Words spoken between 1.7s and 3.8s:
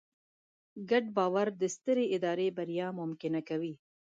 سترې ادارې بریا ممکنه کوي.